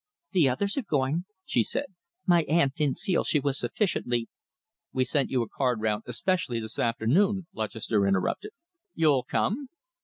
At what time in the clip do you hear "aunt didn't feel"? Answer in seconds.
2.49-3.23